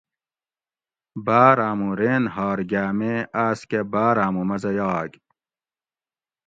بار 1.25 1.57
آمو 1.69 1.89
رین 1.99 2.23
ھار 2.35 2.59
گیامے 2.69 3.13
آس 3.45 3.59
کہ 3.69 3.79
بار 3.91 4.15
آمو 4.25 4.43
مزہ 4.49 4.71
یاگ 4.77 5.11